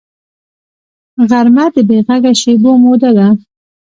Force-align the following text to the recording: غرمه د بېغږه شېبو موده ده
غرمه 1.29 1.65
د 1.73 1.75
بېغږه 1.87 2.31
شېبو 2.41 2.71
موده 2.83 3.11
ده 3.17 3.27